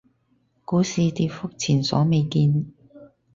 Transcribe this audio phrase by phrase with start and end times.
[0.65, 2.73] 股市跌幅前所未見